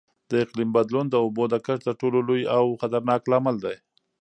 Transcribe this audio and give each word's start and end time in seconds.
د 0.29 0.31
اقلیم 0.43 0.69
بدلون 0.77 1.05
د 1.09 1.15
اوبو 1.23 1.43
د 1.49 1.55
کمښت 1.65 1.83
تر 1.87 1.93
ټولو 2.01 2.19
لوی 2.27 2.43
او 2.55 2.63
خطرناک 2.81 3.21
لامل 3.31 3.55
دی. 3.65 3.75